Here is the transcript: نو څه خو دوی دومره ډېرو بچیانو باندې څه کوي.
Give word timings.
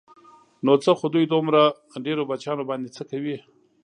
نو 0.65 0.73
څه 0.83 0.91
خو 0.99 1.05
دوی 1.13 1.25
دومره 1.33 1.61
ډېرو 2.05 2.27
بچیانو 2.29 2.67
باندې 2.69 2.89
څه 2.95 3.03
کوي. 3.11 3.37